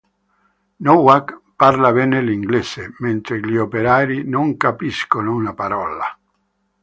Nowak 0.85 1.33
parla 1.57 1.91
bene 1.91 2.21
l'inglese, 2.23 2.95
mentre 3.01 3.39
gli 3.39 3.55
operai 3.55 4.23
non 4.27 4.57
capiscono 4.57 5.31
una 5.35 5.53
parola. 5.53 6.17